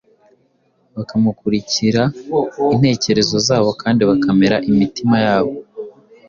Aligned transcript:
bakamurikira 0.95 2.03
intekerezo 2.73 3.35
zabo 3.47 3.69
kandi 3.81 4.01
bakemeza 4.09 4.57
imitima 4.69 5.15
yabo. 5.25 5.53